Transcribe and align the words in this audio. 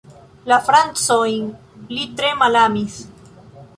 La 0.51 0.57
francojn 0.69 1.45
li 1.93 2.07
tre 2.23 2.33
malamis. 2.41 2.97